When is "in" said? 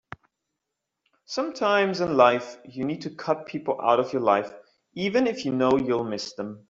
2.01-2.17